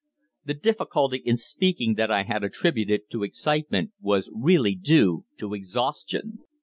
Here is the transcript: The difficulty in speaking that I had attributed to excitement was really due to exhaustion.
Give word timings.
The 0.45 0.55
difficulty 0.55 1.17
in 1.23 1.37
speaking 1.37 1.93
that 1.93 2.09
I 2.09 2.23
had 2.23 2.43
attributed 2.43 3.07
to 3.11 3.21
excitement 3.21 3.91
was 4.01 4.31
really 4.33 4.73
due 4.73 5.25
to 5.37 5.53
exhaustion. 5.53 6.39